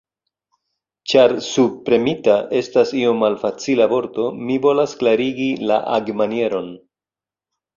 [1.11, 6.75] Ĉar 'subpremita' estas iom malfacila vorto, mi volas klarigi la agmanieron.